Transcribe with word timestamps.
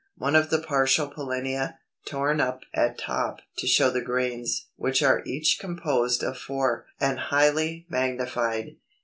One 0.17 0.35
of 0.35 0.49
the 0.49 0.57
partial 0.57 1.11
pollinia, 1.11 1.77
torn 2.07 2.41
up 2.41 2.61
at 2.73 2.97
top 2.97 3.41
to 3.59 3.67
show 3.67 3.91
the 3.91 4.01
grains 4.01 4.65
(which 4.75 5.03
are 5.03 5.21
each 5.27 5.59
composed 5.59 6.23
of 6.23 6.39
four), 6.39 6.87
and 6.99 7.19
highly 7.19 7.85
magnified. 7.87 8.77